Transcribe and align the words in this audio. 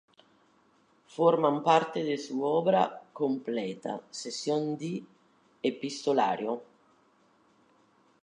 Forman 1.15 1.61
parte 1.61 2.03
de 2.03 2.17
su 2.17 2.43
Obra 2.43 3.03
completa, 3.13 4.01
sección 4.09 4.75
D. 4.75 5.03
"Epistolario". 5.61 6.63